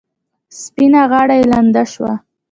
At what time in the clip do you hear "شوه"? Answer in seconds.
1.91-2.13